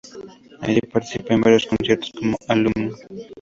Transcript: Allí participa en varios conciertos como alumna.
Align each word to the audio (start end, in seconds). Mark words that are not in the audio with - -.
Allí 0.61 0.81
participa 0.81 1.35
en 1.35 1.41
varios 1.41 1.67
conciertos 1.67 2.11
como 2.19 2.35
alumna. 2.47 2.89